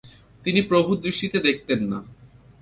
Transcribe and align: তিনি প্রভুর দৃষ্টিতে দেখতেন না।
তিনি 0.45 0.59
প্রভুর 0.61 0.97
দৃষ্টিতে 0.99 1.37
দেখতেন 1.39 1.79
না। 1.83 1.99